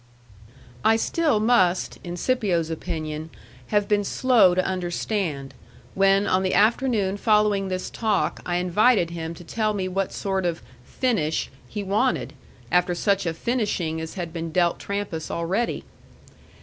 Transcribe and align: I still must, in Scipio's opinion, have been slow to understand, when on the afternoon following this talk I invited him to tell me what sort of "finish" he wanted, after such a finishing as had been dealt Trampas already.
I 0.83 0.95
still 0.95 1.39
must, 1.39 1.99
in 2.03 2.17
Scipio's 2.17 2.71
opinion, 2.71 3.29
have 3.67 3.87
been 3.87 4.03
slow 4.03 4.55
to 4.55 4.65
understand, 4.65 5.53
when 5.93 6.25
on 6.25 6.41
the 6.41 6.55
afternoon 6.55 7.17
following 7.17 7.67
this 7.67 7.91
talk 7.91 8.39
I 8.43 8.55
invited 8.55 9.11
him 9.11 9.35
to 9.35 9.43
tell 9.43 9.75
me 9.75 9.87
what 9.87 10.11
sort 10.11 10.43
of 10.43 10.63
"finish" 10.83 11.51
he 11.69 11.83
wanted, 11.83 12.33
after 12.71 12.95
such 12.95 13.27
a 13.27 13.33
finishing 13.35 14.01
as 14.01 14.15
had 14.15 14.33
been 14.33 14.51
dealt 14.51 14.79
Trampas 14.79 15.29
already. 15.29 15.83